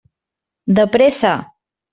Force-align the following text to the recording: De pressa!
De 0.79 0.87
pressa! 0.97 1.35